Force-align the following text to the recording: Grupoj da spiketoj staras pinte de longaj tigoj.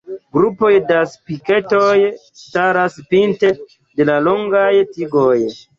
Grupoj 0.35 0.71
da 0.91 0.97
spiketoj 1.11 1.93
staras 2.41 2.99
pinte 3.13 3.55
de 4.03 4.21
longaj 4.31 4.71
tigoj. 4.99 5.37